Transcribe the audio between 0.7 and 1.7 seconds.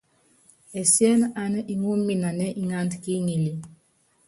Ɛsien ana